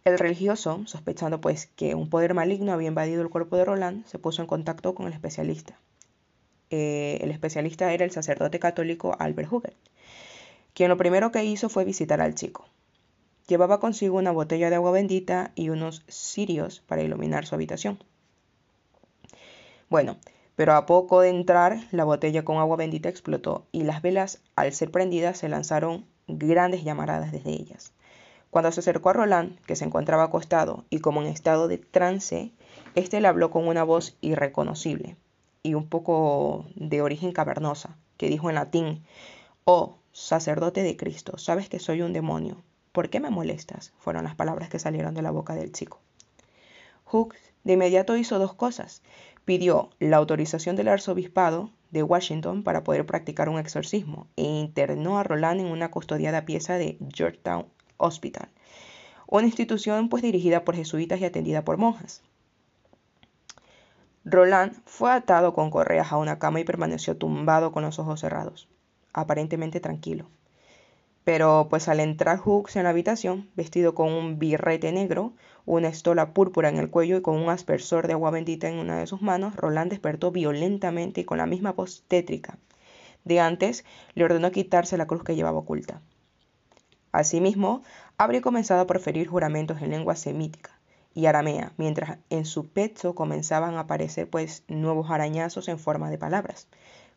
El 0.06 0.18
religioso, 0.18 0.82
sospechando 0.86 1.42
pues 1.42 1.68
que 1.76 1.94
un 1.96 2.10
poder 2.10 2.34
maligno 2.34 2.72
había 2.74 2.88
invadido 2.88 3.22
el 3.22 3.30
cuerpo 3.30 3.58
de 3.58 3.66
Roland, 3.66 4.06
se 4.06 4.20
puso 4.20 4.42
en 4.42 4.48
contacto 4.48 4.96
con 4.96 5.08
el 5.08 5.14
especialista. 5.14 5.78
Eh, 6.70 7.18
el 7.22 7.32
especialista 7.32 7.92
era 7.94 8.06
el 8.06 8.12
sacerdote 8.12 8.60
católico 8.60 9.16
Albert 9.20 9.52
Huger, 9.52 9.74
quien 10.74 10.90
lo 10.90 10.98
primero 10.98 11.32
que 11.32 11.44
hizo 11.44 11.68
fue 11.70 11.84
visitar 11.84 12.22
al 12.22 12.36
chico. 12.36 12.66
Llevaba 13.48 13.80
consigo 13.80 14.18
una 14.18 14.32
botella 14.32 14.70
de 14.70 14.76
agua 14.76 14.92
bendita 14.92 15.52
y 15.56 15.70
unos 15.70 16.04
cirios 16.08 16.82
para 16.82 17.02
iluminar 17.02 17.46
su 17.46 17.56
habitación. 17.56 17.98
Bueno, 19.90 20.18
pero 20.60 20.74
a 20.74 20.86
poco 20.86 21.22
de 21.22 21.30
entrar, 21.30 21.80
la 21.92 22.04
botella 22.04 22.44
con 22.44 22.58
agua 22.58 22.76
bendita 22.76 23.08
explotó 23.08 23.66
y 23.72 23.84
las 23.84 24.02
velas, 24.02 24.42
al 24.58 24.74
ser 24.74 24.92
prendidas, 24.92 25.38
se 25.38 25.48
lanzaron 25.48 26.06
grandes 26.28 26.84
llamaradas 26.84 27.32
desde 27.32 27.52
ellas. 27.52 27.94
Cuando 28.50 28.70
se 28.74 28.82
acercó 28.82 29.10
a 29.10 29.14
Roland, 29.14 29.58
que 29.62 29.78
se 29.78 29.86
encontraba 29.86 30.26
acostado 30.26 30.84
y 30.90 31.00
como 31.00 31.22
en 31.22 31.28
estado 31.28 31.70
de 31.70 31.78
trance, 31.78 32.52
éste 32.96 33.22
le 33.22 33.30
habló 33.30 33.52
con 33.52 33.70
una 33.70 33.86
voz 33.86 34.18
irreconocible 34.20 35.16
y 35.64 35.76
un 35.76 35.88
poco 35.88 36.66
de 36.76 37.02
origen 37.02 37.32
cavernosa, 37.32 37.96
que 38.18 38.28
dijo 38.28 38.50
en 38.50 38.56
latín, 38.56 39.06
Oh, 39.64 39.96
sacerdote 40.12 40.84
de 40.84 40.98
Cristo, 40.98 41.38
sabes 41.38 41.70
que 41.70 41.80
soy 41.80 42.02
un 42.02 42.12
demonio. 42.12 42.58
¿Por 42.92 43.10
qué 43.10 43.22
me 43.22 43.30
molestas? 43.30 43.94
fueron 43.98 44.26
las 44.26 44.36
palabras 44.36 44.68
que 44.68 44.78
salieron 44.78 45.14
de 45.14 45.22
la 45.22 45.32
boca 45.32 45.56
del 45.56 45.72
chico. 45.72 46.02
Hooks 47.06 47.40
de 47.64 47.74
inmediato 47.74 48.18
hizo 48.18 48.40
dos 48.40 48.54
cosas. 48.54 49.02
Pidió 49.50 49.90
la 49.98 50.18
autorización 50.18 50.76
del 50.76 50.90
arzobispado 50.90 51.72
de 51.90 52.04
Washington 52.04 52.62
para 52.62 52.84
poder 52.84 53.08
practicar 53.08 53.50
un 53.50 53.58
exorcismo 53.58 54.28
e 54.36 54.44
internó 54.44 55.18
a 55.18 55.24
Roland 55.24 55.60
en 55.60 55.66
una 55.66 55.90
custodiada 55.90 56.46
pieza 56.46 56.76
de 56.76 57.00
Georgetown 57.12 57.66
Hospital, 57.98 58.50
una 59.26 59.48
institución 59.48 60.08
pues 60.08 60.22
dirigida 60.22 60.64
por 60.64 60.76
jesuitas 60.76 61.20
y 61.20 61.26
atendida 61.26 61.66
por 61.66 61.78
monjas. 61.78 62.22
Roland 64.24 64.80
fue 64.86 65.12
atado 65.12 65.56
con 65.56 65.72
correas 65.72 66.12
a 66.12 66.18
una 66.18 66.38
cama 66.38 66.60
y 66.60 66.64
permaneció 66.64 67.18
tumbado 67.18 67.72
con 67.72 67.82
los 67.82 67.98
ojos 67.98 68.20
cerrados, 68.20 68.70
aparentemente 69.14 69.80
tranquilo. 69.80 70.30
Pero 71.24 71.68
pues 71.70 71.88
al 71.88 72.00
entrar 72.00 72.38
Hooks 72.40 72.76
en 72.76 72.84
la 72.84 72.90
habitación, 72.90 73.50
vestido 73.56 73.94
con 73.94 74.12
un 74.12 74.40
birrete 74.40 74.92
negro, 74.92 75.34
una 75.66 75.90
estola 75.90 76.34
púrpura 76.34 76.70
en 76.70 76.78
el 76.78 76.90
cuello 76.90 77.18
y 77.18 77.22
con 77.22 77.38
un 77.38 77.50
aspersor 77.50 78.08
de 78.08 78.14
agua 78.14 78.32
bendita 78.32 78.70
en 78.70 78.80
una 78.80 78.98
de 79.00 79.08
sus 79.08 79.22
manos, 79.22 79.56
Roland 79.56 79.92
despertó 79.92 80.32
violentamente 80.32 81.22
y 81.22 81.26
con 81.26 81.38
la 81.38 81.46
misma 81.46 81.74
voz 81.74 82.04
tétrica 82.08 82.58
de 83.26 83.40
antes 83.40 83.86
le 84.16 84.24
ordenó 84.24 84.52
quitarse 84.52 84.98
la 84.98 85.08
cruz 85.08 85.24
que 85.24 85.36
llevaba 85.36 85.60
oculta. 85.60 86.02
Asimismo, 87.12 87.84
habría 88.18 88.42
comenzado 88.42 88.82
a 88.82 88.88
proferir 88.88 89.28
juramentos 89.28 89.82
en 89.82 89.92
lengua 89.92 90.16
semítica, 90.16 90.72
y 91.16 91.26
aramea, 91.26 91.74
mientras 91.78 92.20
en 92.30 92.46
su 92.46 92.70
pecho 92.70 93.16
comenzaban 93.16 93.76
a 93.76 93.82
aparecer 93.82 94.30
pues 94.30 94.64
nuevos 94.68 95.10
arañazos 95.10 95.68
en 95.68 95.80
forma 95.80 96.10
de 96.10 96.18
palabras, 96.18 96.68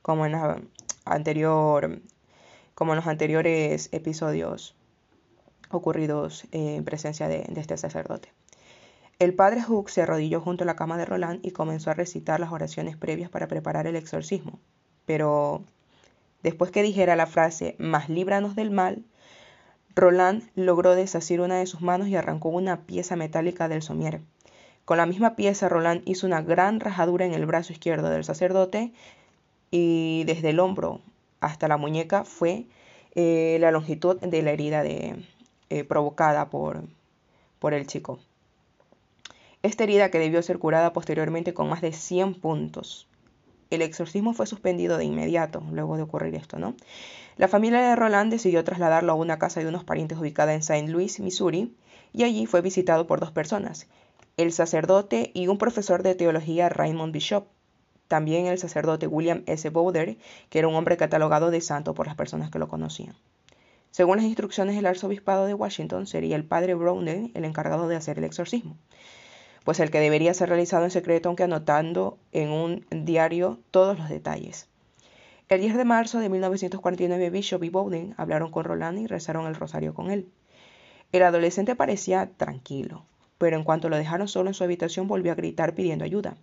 como 0.00 0.24
en, 0.24 0.32
la 0.32 0.62
anterior, 1.04 2.00
como 2.82 2.94
en 2.94 2.96
los 2.96 3.06
anteriores 3.06 3.90
episodios 3.92 4.74
ocurridos 5.70 6.48
en 6.50 6.82
presencia 6.82 7.28
de, 7.28 7.44
de 7.48 7.60
este 7.60 7.76
sacerdote. 7.76 8.32
El 9.20 9.34
padre 9.34 9.62
Hook 9.62 9.88
se 9.88 10.02
arrodilló 10.02 10.40
junto 10.40 10.64
a 10.64 10.66
la 10.66 10.74
cama 10.74 10.98
de 10.98 11.04
Roland 11.04 11.38
y 11.46 11.52
comenzó 11.52 11.92
a 11.92 11.94
recitar 11.94 12.40
las 12.40 12.50
oraciones 12.50 12.96
previas 12.96 13.30
para 13.30 13.46
preparar 13.46 13.86
el 13.86 13.94
exorcismo. 13.94 14.58
Pero 15.06 15.62
después 16.42 16.72
que 16.72 16.82
dijera 16.82 17.14
la 17.14 17.26
frase, 17.26 17.76
más 17.78 18.08
líbranos 18.08 18.56
del 18.56 18.72
mal, 18.72 19.04
Roland 19.94 20.42
logró 20.56 20.96
desasir 20.96 21.40
una 21.40 21.60
de 21.60 21.66
sus 21.66 21.82
manos 21.82 22.08
y 22.08 22.16
arrancó 22.16 22.48
una 22.48 22.80
pieza 22.80 23.14
metálica 23.14 23.68
del 23.68 23.82
somier. 23.82 24.22
Con 24.84 24.96
la 24.96 25.06
misma 25.06 25.36
pieza, 25.36 25.68
Roland 25.68 26.02
hizo 26.04 26.26
una 26.26 26.42
gran 26.42 26.80
rajadura 26.80 27.26
en 27.26 27.34
el 27.34 27.46
brazo 27.46 27.72
izquierdo 27.72 28.10
del 28.10 28.24
sacerdote 28.24 28.92
y 29.70 30.24
desde 30.24 30.50
el 30.50 30.58
hombro 30.58 31.00
hasta 31.42 31.68
la 31.68 31.76
muñeca 31.76 32.24
fue 32.24 32.64
eh, 33.14 33.58
la 33.60 33.70
longitud 33.70 34.18
de 34.18 34.42
la 34.42 34.52
herida 34.52 34.82
eh, 34.84 35.84
provocada 35.86 36.48
por, 36.48 36.82
por 37.58 37.74
el 37.74 37.86
chico. 37.86 38.18
Esta 39.62 39.84
herida 39.84 40.10
que 40.10 40.18
debió 40.18 40.42
ser 40.42 40.58
curada 40.58 40.92
posteriormente 40.92 41.52
con 41.52 41.68
más 41.68 41.82
de 41.82 41.92
100 41.92 42.34
puntos. 42.40 43.06
El 43.70 43.82
exorcismo 43.82 44.34
fue 44.34 44.46
suspendido 44.46 44.98
de 44.98 45.04
inmediato 45.04 45.62
luego 45.70 45.96
de 45.96 46.02
ocurrir 46.02 46.34
esto, 46.34 46.58
¿no? 46.58 46.74
La 47.36 47.48
familia 47.48 47.80
de 47.80 47.96
Roland 47.96 48.30
decidió 48.30 48.64
trasladarlo 48.64 49.12
a 49.12 49.16
una 49.16 49.38
casa 49.38 49.60
de 49.60 49.66
unos 49.66 49.84
parientes 49.84 50.18
ubicada 50.18 50.52
en 50.52 50.60
St. 50.60 50.88
Louis, 50.88 51.20
Missouri, 51.20 51.74
y 52.12 52.24
allí 52.24 52.46
fue 52.46 52.60
visitado 52.60 53.06
por 53.06 53.20
dos 53.20 53.30
personas, 53.30 53.86
el 54.36 54.52
sacerdote 54.52 55.30
y 55.34 55.48
un 55.48 55.58
profesor 55.58 56.02
de 56.02 56.14
teología 56.14 56.68
Raymond 56.68 57.12
Bishop. 57.12 57.46
También 58.12 58.44
el 58.44 58.58
sacerdote 58.58 59.06
William 59.06 59.42
S. 59.46 59.70
Bowder, 59.70 60.18
que 60.50 60.58
era 60.58 60.68
un 60.68 60.74
hombre 60.74 60.98
catalogado 60.98 61.50
de 61.50 61.62
santo 61.62 61.94
por 61.94 62.06
las 62.06 62.14
personas 62.14 62.50
que 62.50 62.58
lo 62.58 62.68
conocían. 62.68 63.14
Según 63.90 64.18
las 64.18 64.26
instrucciones 64.26 64.76
del 64.76 64.84
arzobispado 64.84 65.46
de 65.46 65.54
Washington, 65.54 66.06
sería 66.06 66.36
el 66.36 66.44
padre 66.44 66.74
Browning 66.74 67.30
el 67.32 67.46
encargado 67.46 67.88
de 67.88 67.96
hacer 67.96 68.18
el 68.18 68.24
exorcismo, 68.24 68.76
pues 69.64 69.80
el 69.80 69.90
que 69.90 69.98
debería 69.98 70.34
ser 70.34 70.50
realizado 70.50 70.84
en 70.84 70.90
secreto, 70.90 71.30
aunque 71.30 71.44
anotando 71.44 72.18
en 72.32 72.50
un 72.50 72.84
diario 72.90 73.60
todos 73.70 73.98
los 73.98 74.10
detalles. 74.10 74.68
El 75.48 75.62
10 75.62 75.74
de 75.74 75.84
marzo 75.86 76.18
de 76.18 76.28
1949, 76.28 77.30
Bishop 77.30 77.64
y 77.64 77.70
Bowden 77.70 78.14
hablaron 78.18 78.50
con 78.50 78.64
Roland 78.64 78.98
y 78.98 79.06
rezaron 79.06 79.46
el 79.46 79.54
rosario 79.54 79.94
con 79.94 80.10
él. 80.10 80.28
El 81.12 81.22
adolescente 81.22 81.76
parecía 81.76 82.28
tranquilo, 82.36 83.06
pero 83.38 83.56
en 83.56 83.64
cuanto 83.64 83.88
lo 83.88 83.96
dejaron 83.96 84.28
solo 84.28 84.50
en 84.50 84.54
su 84.54 84.64
habitación 84.64 85.08
volvió 85.08 85.32
a 85.32 85.36
gritar 85.36 85.74
pidiendo 85.74 86.04
ayuda. 86.04 86.36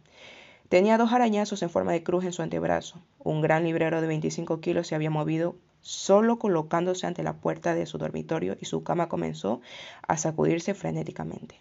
Tenía 0.69 0.99
dos 0.99 1.13
arañazos 1.13 1.63
en 1.63 1.71
forma 1.71 1.91
de 1.91 2.03
cruz 2.03 2.23
en 2.25 2.31
su 2.31 2.43
antebrazo. 2.43 3.01
Un 3.17 3.41
gran 3.41 3.63
librero 3.63 4.01
de 4.01 4.07
25 4.07 4.61
kilos 4.61 4.85
se 4.85 4.93
había 4.93 5.09
movido 5.09 5.55
solo 5.81 6.37
colocándose 6.37 7.07
ante 7.07 7.23
la 7.23 7.33
puerta 7.33 7.73
de 7.73 7.87
su 7.87 7.97
dormitorio 7.97 8.55
y 8.61 8.65
su 8.65 8.83
cama 8.83 9.09
comenzó 9.09 9.61
a 10.07 10.15
sacudirse 10.17 10.75
frenéticamente. 10.75 11.59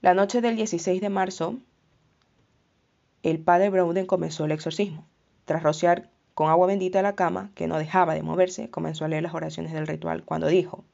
La 0.00 0.14
noche 0.14 0.40
del 0.40 0.54
16 0.54 1.00
de 1.00 1.08
marzo, 1.08 1.56
el 3.24 3.40
padre 3.40 3.68
Browden 3.68 4.06
comenzó 4.06 4.44
el 4.44 4.52
exorcismo. 4.52 5.04
Tras 5.44 5.64
rociar 5.64 6.10
con 6.34 6.50
agua 6.50 6.68
bendita 6.68 7.02
la 7.02 7.16
cama, 7.16 7.50
que 7.56 7.66
no 7.66 7.78
dejaba 7.78 8.14
de 8.14 8.22
moverse, 8.22 8.70
comenzó 8.70 9.06
a 9.06 9.08
leer 9.08 9.24
las 9.24 9.34
oraciones 9.34 9.72
del 9.72 9.88
ritual 9.88 10.22
cuando 10.24 10.46
dijo, 10.46 10.84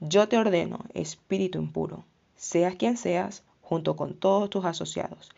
Yo 0.00 0.26
te 0.26 0.38
ordeno, 0.38 0.86
espíritu 0.94 1.58
impuro, 1.58 2.06
seas 2.34 2.76
quien 2.76 2.96
seas, 2.96 3.42
junto 3.60 3.96
con 3.96 4.14
todos 4.14 4.48
tus 4.48 4.64
asociados, 4.64 5.32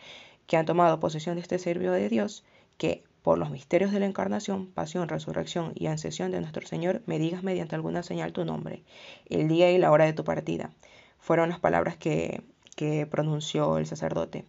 que 0.49 0.57
han 0.57 0.67
tomado 0.67 0.99
posesión 0.99 1.37
de 1.37 1.43
este 1.43 1.59
servicio 1.59 1.93
de 1.93 2.09
Dios, 2.09 2.43
que 2.79 3.05
por 3.23 3.39
los 3.39 3.51
misterios 3.51 3.93
de 3.93 4.01
la 4.01 4.07
encarnación, 4.07 4.67
pasión, 4.67 5.09
resurrección 5.09 5.73
y 5.75 5.87
ascensión 5.87 6.31
de 6.31 6.41
nuestro 6.41 6.67
Señor, 6.67 7.03
me 7.05 7.19
digas 7.19 7.43
mediante 7.43 7.75
alguna 7.75 8.03
señal 8.03 8.33
tu 8.33 8.47
nombre, 8.47 8.83
el 9.29 9.47
día 9.47 9.71
y 9.71 9.79
la 9.79 9.93
hora 9.93 10.07
de 10.07 10.15
tu 10.15 10.25
partida. 10.25 10.71
Fueron 11.19 11.51
las 11.51 11.61
palabras 11.61 11.99
que, 11.99 12.43
que 12.77 13.07
pronunció 13.07 13.77
el 13.77 13.87
sacerdote. 13.87 14.47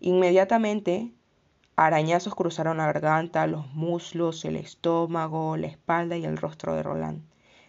Inmediatamente, 0.00 1.12
arañazos 1.76 2.34
cruzaron 2.34 2.78
la 2.78 2.86
garganta, 2.86 3.46
los 3.46 3.66
muslos, 3.74 4.46
el 4.46 4.56
estómago, 4.56 5.58
la 5.58 5.66
espalda 5.66 6.16
y 6.16 6.24
el 6.24 6.38
rostro 6.38 6.74
de 6.74 6.82
Roland, 6.82 7.20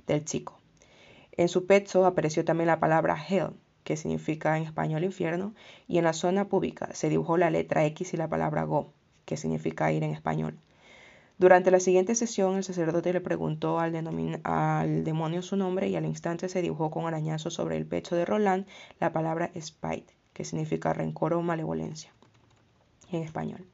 del 0.07 0.23
chico. 0.23 0.57
En 1.33 1.49
su 1.49 1.65
pecho 1.65 2.05
apareció 2.05 2.45
también 2.45 2.67
la 2.67 2.79
palabra 2.79 3.21
hell, 3.27 3.55
que 3.83 3.97
significa 3.97 4.57
en 4.57 4.63
español 4.63 5.03
infierno, 5.03 5.53
y 5.87 5.97
en 5.97 6.03
la 6.03 6.13
zona 6.13 6.47
pública 6.47 6.89
se 6.93 7.09
dibujó 7.09 7.37
la 7.37 7.49
letra 7.49 7.85
X 7.85 8.13
y 8.13 8.17
la 8.17 8.29
palabra 8.29 8.63
go, 8.63 8.93
que 9.25 9.37
significa 9.37 9.91
ir 9.91 10.03
en 10.03 10.11
español. 10.11 10.57
Durante 11.37 11.71
la 11.71 11.79
siguiente 11.79 12.15
sesión, 12.15 12.57
el 12.57 12.63
sacerdote 12.63 13.11
le 13.11 13.19
preguntó 13.19 13.79
al, 13.79 13.95
al, 14.43 15.03
demonio 15.03 15.41
su 15.41 15.55
nombre 15.55 15.87
y 15.89 15.95
al 15.95 16.05
instante 16.05 16.47
se 16.47 16.61
dibujó 16.61 16.91
con 16.91 17.05
arañazo 17.05 17.49
sobre 17.49 17.75
el 17.77 17.85
pecho 17.85 18.15
de 18.15 18.25
Roland 18.25 18.65
la 18.99 19.11
palabra 19.11 19.51
spite, 19.59 20.13
que 20.33 20.45
significa 20.45 20.93
rencor 20.93 21.33
o 21.33 21.41
malevolencia 21.41 22.11
en 23.11 23.23
español. 23.23 23.65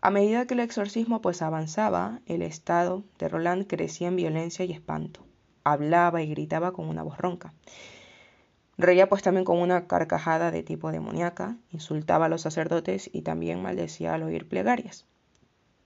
A 0.00 0.10
medida 0.10 0.46
que 0.46 0.54
el 0.54 0.60
exorcismo 0.60 1.20
pues 1.20 1.42
avanzaba, 1.42 2.20
el 2.26 2.42
estado 2.42 3.02
de 3.18 3.28
Roland 3.28 3.66
crecía 3.66 4.08
en 4.08 4.16
violencia 4.16 4.64
y 4.64 4.72
espanto. 4.72 5.20
Hablaba 5.64 6.22
y 6.22 6.28
gritaba 6.28 6.72
con 6.72 6.88
una 6.88 7.02
voz 7.02 7.18
ronca. 7.18 7.52
Reía 8.78 9.08
pues 9.08 9.22
también 9.22 9.44
con 9.44 9.58
una 9.58 9.86
carcajada 9.86 10.50
de 10.50 10.62
tipo 10.62 10.92
demoníaca, 10.92 11.56
insultaba 11.72 12.26
a 12.26 12.28
los 12.28 12.42
sacerdotes 12.42 13.08
y 13.12 13.22
también 13.22 13.62
maldecía 13.62 14.12
al 14.12 14.22
oír 14.22 14.46
plegarias. 14.46 15.06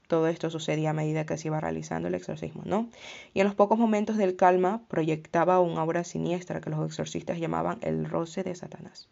Todo 0.08 0.26
esto 0.26 0.50
sucedía 0.50 0.90
a 0.90 0.92
medida 0.92 1.24
que 1.24 1.38
se 1.38 1.46
iba 1.46 1.60
realizando 1.60 2.08
el 2.08 2.16
exorcismo, 2.16 2.62
¿no? 2.64 2.88
Y 3.32 3.40
en 3.40 3.46
los 3.46 3.54
pocos 3.54 3.78
momentos 3.78 4.16
del 4.16 4.34
calma 4.34 4.82
proyectaba 4.88 5.60
una 5.60 5.84
obra 5.84 6.02
siniestra 6.02 6.60
que 6.60 6.70
los 6.70 6.84
exorcistas 6.84 7.38
llamaban 7.38 7.78
el 7.82 8.04
roce 8.06 8.42
de 8.42 8.56
Satanás. 8.56 9.08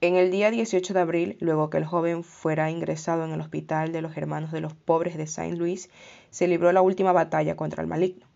En 0.00 0.16
el 0.16 0.32
día 0.32 0.50
18 0.50 0.94
de 0.94 1.00
abril, 1.00 1.36
luego 1.40 1.70
que 1.70 1.78
el 1.78 1.84
joven 1.84 2.24
fuera 2.24 2.68
ingresado 2.70 3.24
en 3.24 3.32
el 3.32 3.40
hospital 3.40 3.92
de 3.92 4.02
los 4.02 4.16
hermanos 4.16 4.50
de 4.50 4.60
los 4.60 4.74
pobres 4.74 5.16
de 5.16 5.28
Saint 5.28 5.56
Louis, 5.56 5.88
se 6.30 6.48
libró 6.48 6.72
la 6.72 6.82
última 6.82 7.12
batalla 7.12 7.54
contra 7.54 7.82
el 7.82 7.88
maligno. 7.88 8.26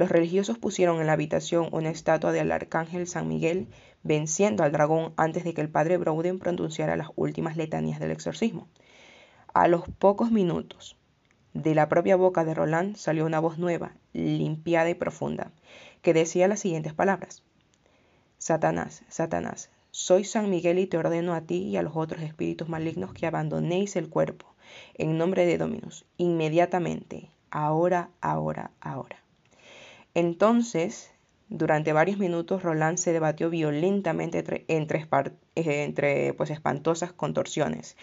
Los 0.00 0.08
religiosos 0.08 0.56
pusieron 0.56 0.98
en 0.98 1.06
la 1.08 1.12
habitación 1.12 1.68
una 1.72 1.90
estatua 1.90 2.32
del 2.32 2.52
arcángel 2.52 3.06
San 3.06 3.28
Miguel, 3.28 3.68
venciendo 4.02 4.64
al 4.64 4.72
dragón 4.72 5.12
antes 5.18 5.44
de 5.44 5.52
que 5.52 5.60
el 5.60 5.68
padre 5.68 5.98
Browden 5.98 6.38
pronunciara 6.38 6.96
las 6.96 7.08
últimas 7.16 7.58
letanías 7.58 8.00
del 8.00 8.10
exorcismo. 8.10 8.66
A 9.52 9.68
los 9.68 9.86
pocos 9.98 10.30
minutos, 10.30 10.96
de 11.52 11.74
la 11.74 11.90
propia 11.90 12.16
boca 12.16 12.46
de 12.46 12.54
Roland 12.54 12.96
salió 12.96 13.26
una 13.26 13.40
voz 13.40 13.58
nueva, 13.58 13.92
limpiada 14.14 14.88
y 14.88 14.94
profunda, 14.94 15.52
que 16.00 16.14
decía 16.14 16.48
las 16.48 16.60
siguientes 16.60 16.94
palabras. 16.94 17.42
Satanás, 18.38 19.02
Satanás, 19.10 19.68
soy 19.90 20.24
San 20.24 20.48
Miguel 20.48 20.78
y 20.78 20.86
te 20.86 20.96
ordeno 20.96 21.34
a 21.34 21.42
ti 21.42 21.64
y 21.64 21.76
a 21.76 21.82
los 21.82 21.94
otros 21.94 22.22
espíritus 22.22 22.70
malignos 22.70 23.12
que 23.12 23.26
abandonéis 23.26 23.96
el 23.96 24.08
cuerpo, 24.08 24.46
en 24.94 25.18
nombre 25.18 25.44
de 25.44 25.58
Dominus, 25.58 26.06
inmediatamente, 26.16 27.28
ahora, 27.50 28.08
ahora, 28.22 28.70
ahora. 28.80 29.20
Entonces, 30.14 31.10
durante 31.48 31.92
varios 31.92 32.18
minutos, 32.18 32.62
Roland 32.62 32.96
se 32.98 33.12
debatió 33.12 33.50
violentamente 33.50 34.38
entre, 34.38 35.08
eh, 35.56 35.82
entre, 35.84 36.34
pues, 36.34 36.50
espantosas 36.50 37.12
contorsiones. 37.12 37.96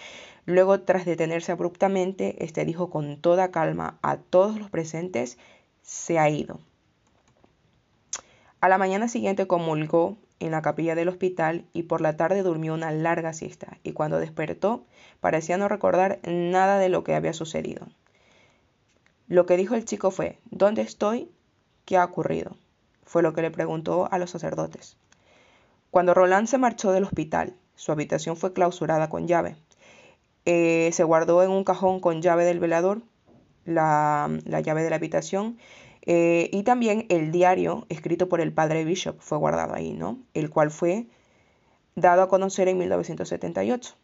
Luego, 0.46 0.82
tras 0.82 1.06
detenerse 1.06 1.52
abruptamente, 1.52 2.44
este 2.44 2.66
dijo 2.66 2.90
con 2.90 3.22
toda 3.22 3.52
calma 3.52 4.00
a 4.02 4.18
todos 4.18 4.60
los 4.60 4.70
presentes, 4.70 5.38
se 5.82 6.20
ha 6.20 6.30
ido. 6.30 6.60
A 8.60 8.70
la 8.70 8.78
mañana 8.78 9.08
siguiente 9.08 9.48
comulgó 9.48 10.18
en 10.40 10.52
la 10.52 10.62
capilla 10.62 10.96
del 10.96 11.10
hospital 11.10 11.66
y 11.74 11.84
por 11.84 12.02
la 12.02 12.18
tarde 12.18 12.44
durmió 12.44 12.74
una 12.74 12.92
larga 12.92 13.34
siesta 13.34 13.78
y 13.84 13.94
cuando 13.94 14.20
despertó 14.20 14.84
parecía 15.20 15.58
no 15.58 15.68
recordar 15.68 16.20
nada 16.26 16.80
de 16.80 16.90
lo 16.90 17.04
que 17.04 17.16
había 17.16 17.34
sucedido. 17.34 17.88
Lo 19.28 19.46
que 19.46 19.58
dijo 19.58 19.76
el 19.76 19.86
chico 19.86 20.12
fue, 20.12 20.40
¿dónde 20.50 20.82
estoy? 20.82 21.30
¿Qué 21.88 21.96
ha 21.96 22.04
ocurrido? 22.04 22.58
Fue 23.06 23.24
lo 23.24 23.32
que 23.32 23.42
le 23.42 23.50
preguntó 23.50 24.10
a 24.12 24.18
los 24.18 24.32
sacerdotes. 24.32 24.98
Cuando 25.90 26.14
Roland 26.14 26.50
se 26.50 26.58
marchó 26.58 26.92
del 26.92 27.06
hospital, 27.06 27.56
su 27.76 27.94
habitación 27.94 28.36
fue 28.36 28.52
clausurada 28.52 29.08
con 29.08 29.26
llave. 29.26 29.56
Eh, 30.44 30.90
se 30.92 31.06
guardó 31.06 31.44
en 31.44 31.50
un 31.50 31.64
cajón 31.64 32.02
con 32.02 32.22
llave 32.22 32.44
del 32.44 32.60
velador, 32.60 33.04
la, 33.64 34.30
llave 34.62 34.84
de 34.84 34.90
la 34.90 34.98
habitación, 34.98 35.60
eh, 36.02 36.50
y 36.52 36.64
también 36.64 37.06
el 37.08 37.32
diario 37.32 37.86
escrito 37.88 38.28
por 38.28 38.42
el 38.42 38.52
padre 38.52 38.84
Bishop 38.84 39.22
fue 39.22 39.38
guardado 39.38 39.74
ahí, 39.74 39.94
¿no? 39.94 40.20
El 40.34 40.50
cual 40.50 40.72
fue 40.72 41.08
dado 41.96 42.22
a 42.22 42.28
conocer 42.28 42.68
en 42.68 42.80
1978. 42.80 43.96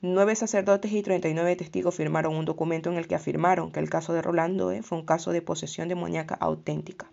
Nueve 0.00 0.36
sacerdotes 0.36 0.92
y 0.92 1.02
39 1.02 1.56
testigos 1.56 1.96
firmaron 1.96 2.36
un 2.36 2.44
documento 2.44 2.88
en 2.88 2.98
el 2.98 3.08
que 3.08 3.16
afirmaron 3.16 3.72
que 3.72 3.80
el 3.80 3.90
caso 3.90 4.12
de 4.12 4.22
Rolando 4.22 4.70
fue 4.82 4.96
un 4.96 5.04
caso 5.04 5.32
de 5.32 5.42
posesión 5.42 5.88
demoníaca 5.88 6.36
auténtica. 6.36 7.10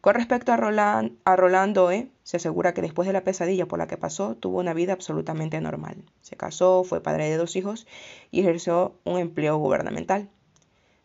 Con 0.00 0.14
respecto 0.14 0.50
a, 0.50 0.56
Roland, 0.56 1.18
a 1.26 1.36
Rolando 1.36 1.90
se 2.22 2.38
asegura 2.38 2.72
que 2.72 2.80
después 2.80 3.06
de 3.06 3.12
la 3.12 3.22
pesadilla 3.22 3.66
por 3.66 3.78
la 3.78 3.86
que 3.86 3.98
pasó, 3.98 4.34
tuvo 4.34 4.60
una 4.60 4.72
vida 4.72 4.94
absolutamente 4.94 5.60
normal. 5.60 5.96
Se 6.22 6.38
casó, 6.38 6.84
fue 6.84 7.02
padre 7.02 7.28
de 7.28 7.36
dos 7.36 7.54
hijos 7.54 7.86
y 8.30 8.40
ejerció 8.40 8.94
un 9.04 9.18
empleo 9.18 9.58
gubernamental. 9.58 10.30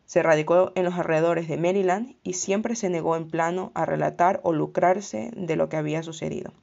Se 0.06 0.24
radicó 0.24 0.72
en 0.76 0.86
los 0.86 0.94
alrededores 0.94 1.50
de 1.50 1.58
Maryland 1.58 2.16
y 2.24 2.34
siempre 2.34 2.78
se 2.78 2.90
negó 2.90 3.18
en 3.18 3.30
plano 3.30 3.74
a 3.76 3.86
relatar 3.86 4.40
o 4.44 4.54
lucrarse 4.54 5.32
de 5.36 5.58
lo 5.58 5.68
que 5.68 5.76
había 5.76 6.04
sucedido. 6.04 6.54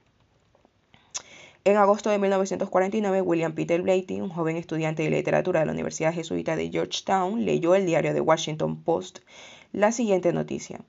En 1.67 1.77
agosto 1.79 2.11
de 2.11 2.21
1949, 2.21 3.23
William 3.23 3.53
Peter 3.53 3.83
Blatty, 3.83 4.21
un 4.21 4.29
joven 4.29 4.57
estudiante 4.57 5.03
de 5.03 5.11
literatura 5.11 5.59
de 5.59 5.67
la 5.67 5.73
Universidad 5.73 6.15
Jesuita 6.15 6.55
de 6.55 6.71
Georgetown, 6.71 7.45
leyó 7.45 7.75
el 7.75 7.87
diario 7.87 8.15
The 8.15 8.21
Washington 8.21 8.85
Post 8.85 9.19
la 9.73 9.91
siguiente 9.91 10.33
noticia. 10.33 10.83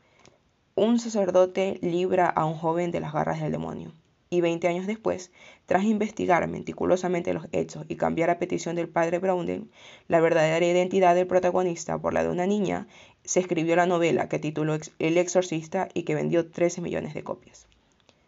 Un 0.75 0.99
sacerdote 0.99 1.79
libra 1.81 2.27
a 2.29 2.45
un 2.45 2.53
joven 2.53 2.91
de 2.91 2.99
las 2.99 3.11
garras 3.11 3.41
del 3.41 3.53
demonio. 3.53 3.91
Y 4.29 4.41
20 4.41 4.67
años 4.67 4.85
después, 4.85 5.31
tras 5.65 5.83
investigar 5.83 6.47
meticulosamente 6.47 7.33
los 7.33 7.47
hechos 7.53 7.83
y 7.87 7.95
cambiar 7.95 8.29
a 8.29 8.37
petición 8.37 8.75
del 8.75 8.87
padre 8.87 9.17
Brownell 9.17 9.71
la 10.07 10.19
verdadera 10.19 10.63
identidad 10.63 11.15
del 11.15 11.25
protagonista 11.25 11.97
por 11.97 12.13
la 12.13 12.21
de 12.21 12.29
una 12.29 12.45
niña, 12.45 12.85
se 13.23 13.39
escribió 13.39 13.75
la 13.75 13.87
novela 13.87 14.29
que 14.29 14.37
tituló 14.37 14.77
El 14.99 15.17
exorcista 15.17 15.89
y 15.95 16.03
que 16.03 16.13
vendió 16.13 16.51
13 16.51 16.81
millones 16.81 17.15
de 17.15 17.23
copias. 17.23 17.65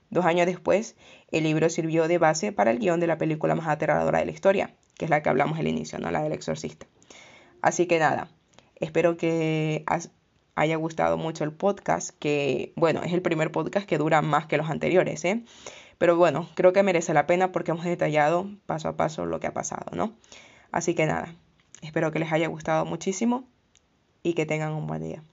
Dos 0.10 0.25
años 0.25 0.46
después, 0.46 0.96
el 1.32 1.44
libro 1.44 1.70
sirvió 1.70 2.08
de 2.08 2.18
base 2.18 2.51
para 2.51 2.72
el 2.72 2.80
guion 2.80 3.00
de 3.00 3.08
la 3.08 3.18
película 3.18 3.56
más 3.56 3.68
aterradora 3.68 4.20
de 4.20 4.25
la 4.25 4.32
historia, 4.32 4.75
que 4.98 5.06
es 5.06 5.12
la 5.12 5.22
que 5.22 5.30
hablamos 5.30 5.60
al 5.60 5.68
inicio, 5.68 6.00
no 6.00 6.10
la 6.12 6.24
del 6.24 6.34
exorcista. 6.34 6.88
Así 7.62 7.86
que 7.86 8.00
nada, 8.00 8.30
espero 8.75 9.18
que 9.18 9.86
haya 10.56 10.75
gustado 10.78 11.18
mucho 11.18 11.44
el 11.44 11.51
podcast, 11.51 12.12
que 12.20 12.74
bueno, 12.75 13.04
es 13.04 13.13
el 13.13 13.22
primer 13.22 13.51
podcast 13.51 13.88
que 13.88 13.98
dura 13.98 14.22
más 14.22 14.46
que 14.48 14.58
los 14.58 14.70
anteriores, 14.70 15.24
¿eh? 15.25 15.44
Pero 15.98 16.16
bueno, 16.16 16.50
creo 16.56 16.74
que 16.74 16.82
merece 16.82 17.13
la 17.13 17.28
pena 17.28 17.51
porque 17.51 17.72
hemos 17.72 17.86
detallado 17.86 18.50
paso 18.66 18.88
a 18.88 18.98
paso 18.98 19.25
lo 19.25 19.39
que 19.39 19.48
ha 19.48 19.54
pasado, 19.54 19.96
¿no? 19.96 20.16
Así 20.72 20.96
que 20.96 21.06
nada, 21.06 21.36
espero 21.82 22.12
que 22.12 22.20
les 22.20 22.32
haya 22.32 22.48
gustado 22.48 22.86
muchísimo 22.86 23.48
y 24.24 24.34
que 24.34 24.46
tengan 24.46 24.74
un 24.74 24.88
buen 24.88 25.04
día. 25.04 25.24